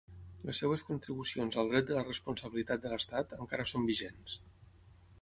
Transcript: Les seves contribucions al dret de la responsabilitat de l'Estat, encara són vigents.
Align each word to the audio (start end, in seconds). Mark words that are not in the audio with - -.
Les 0.45 0.61
seves 0.63 0.85
contribucions 0.87 1.59
al 1.63 1.69
dret 1.75 1.89
de 1.91 1.99
la 1.99 2.05
responsabilitat 2.09 2.85
de 2.87 2.95
l'Estat, 2.97 3.39
encara 3.41 3.71
són 3.75 3.89
vigents. 3.95 4.39